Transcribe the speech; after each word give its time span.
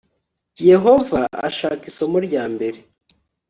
yehova 0.69 1.21
ashaka 1.47 1.83
isomo 1.91 2.17
rya 2.27 2.43
mbere 2.53 2.77